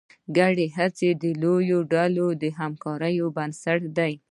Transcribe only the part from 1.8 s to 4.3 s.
ډلو د همکارۍ بنسټ دی.